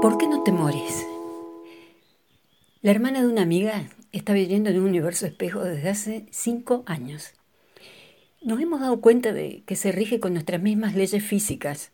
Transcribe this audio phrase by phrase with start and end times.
[0.00, 1.08] ¿Por qué no te morís?
[2.82, 7.34] La hermana de una amiga está viviendo en un universo espejo desde hace cinco años.
[8.40, 11.90] Nos hemos dado cuenta de que se rige con nuestras mismas leyes físicas,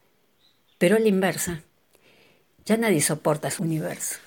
[0.76, 1.62] pero a la inversa.
[2.66, 4.18] Ya nadie soporta su universo.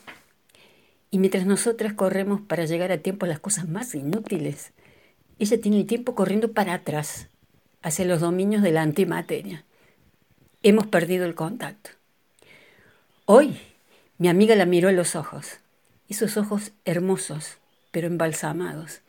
[1.12, 4.74] Y mientras nosotras corremos para llegar a tiempo a las cosas más inútiles,
[5.38, 7.30] ella tiene el tiempo corriendo para atrás,
[7.84, 9.66] hacia los dominios de la antimateria.
[10.64, 11.92] Hemos perdido el contacto.
[13.30, 13.60] Hoy
[14.20, 15.60] mi amiga la miró a los ojos,
[16.08, 17.58] esos ojos hermosos,
[17.92, 19.02] pero embalsamados.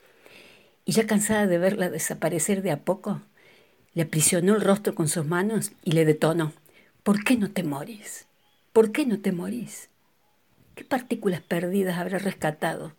[0.83, 3.21] Y ya cansada de verla desaparecer de a poco,
[3.93, 6.51] le aprisionó el rostro con sus manos y le detonó.
[7.01, 8.25] ¿Por qué no te morís?
[8.73, 9.87] ¿Por qué no te morís?
[10.75, 12.91] ¿Qué partículas perdidas habrá rescatado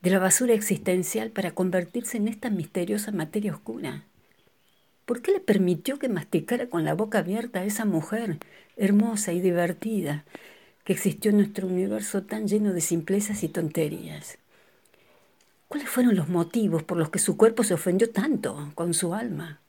[0.00, 4.04] de la basura existencial para convertirse en esta misteriosa materia oscura?
[5.04, 8.38] ¿Por qué le permitió que masticara con la boca abierta a esa mujer
[8.76, 10.24] hermosa y divertida,
[10.84, 14.38] que existió en nuestro universo tan lleno de simplezas y tonterías.
[15.68, 19.60] ¿Cuáles fueron los motivos por los que su cuerpo se ofendió tanto con su alma?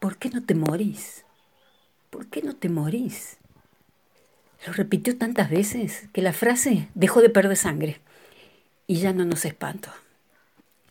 [0.00, 1.24] ¿Por qué no te morís?
[2.10, 3.36] ¿Por qué no te morís?
[4.66, 8.00] Lo repitió tantas veces que la frase dejó de perder sangre
[8.86, 9.90] y ya no nos espanto.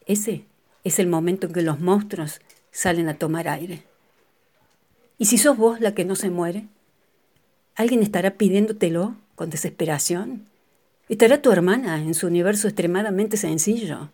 [0.06, 0.46] Ese
[0.84, 2.40] es el momento en que los monstruos
[2.72, 3.84] salen a tomar aire.
[5.18, 6.68] ¿Y si sos vos la que no se muere?
[7.80, 10.48] ¿Alguien estará pidiéndotelo con desesperación?
[11.08, 14.12] ¿Estará tu hermana en su universo extremadamente sencillo,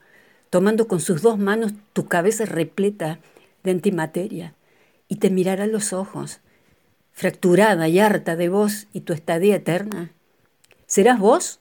[0.51, 3.17] tomando con sus dos manos tu cabeza repleta
[3.63, 4.53] de antimateria
[5.07, 6.41] y te mirará a los ojos,
[7.11, 10.11] fracturada y harta de vos y tu estadía eterna?
[10.85, 11.59] ¿Serás vos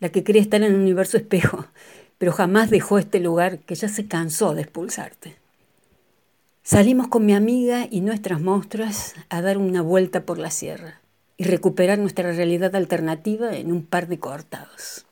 [0.00, 1.66] la que cree estar en el universo espejo,
[2.16, 5.36] pero jamás dejó este lugar que ya se cansó de expulsarte?
[6.62, 11.02] Salimos con mi amiga y nuestras monstruas a dar una vuelta por la sierra
[11.36, 15.06] y recuperar nuestra realidad alternativa en un par de cortados.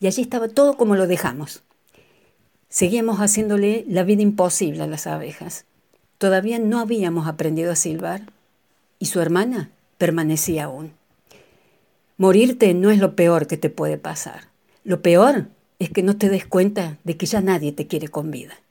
[0.00, 1.62] Y allí estaba todo como lo dejamos.
[2.68, 5.64] Seguíamos haciéndole la vida imposible a las abejas.
[6.18, 8.22] Todavía no habíamos aprendido a silbar
[8.98, 10.92] y su hermana permanecía aún.
[12.16, 14.48] Morirte no es lo peor que te puede pasar.
[14.84, 15.48] Lo peor
[15.78, 18.61] es que no te des cuenta de que ya nadie te quiere con vida.